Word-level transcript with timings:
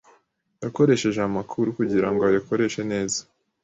Yakoresheje 0.63 1.17
aya 1.19 1.35
makuru 1.37 1.67
kugirango 1.77 2.21
ayakoreshe 2.25 2.81
neza. 2.91 3.19